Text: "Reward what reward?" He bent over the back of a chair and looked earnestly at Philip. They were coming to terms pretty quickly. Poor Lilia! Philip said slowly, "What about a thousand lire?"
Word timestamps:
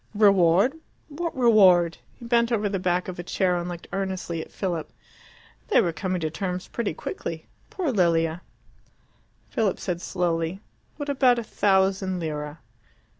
"Reward 0.15 0.73
what 1.09 1.37
reward?" 1.37 1.99
He 2.15 2.25
bent 2.25 2.51
over 2.51 2.67
the 2.67 2.79
back 2.79 3.07
of 3.07 3.19
a 3.19 3.23
chair 3.23 3.55
and 3.55 3.69
looked 3.69 3.87
earnestly 3.93 4.41
at 4.41 4.51
Philip. 4.51 4.91
They 5.67 5.79
were 5.79 5.93
coming 5.93 6.19
to 6.21 6.31
terms 6.31 6.67
pretty 6.67 6.95
quickly. 6.95 7.45
Poor 7.69 7.91
Lilia! 7.91 8.41
Philip 9.51 9.79
said 9.79 10.01
slowly, 10.01 10.59
"What 10.97 11.07
about 11.09 11.37
a 11.37 11.43
thousand 11.43 12.19
lire?" 12.19 12.57